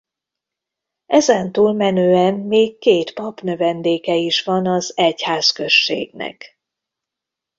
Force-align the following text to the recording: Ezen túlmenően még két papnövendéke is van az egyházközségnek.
Ezen 1.07 1.51
túlmenően 1.51 2.33
még 2.33 2.77
két 2.77 3.13
papnövendéke 3.13 4.15
is 4.15 4.43
van 4.43 4.67
az 4.67 4.97
egyházközségnek. 4.97 6.59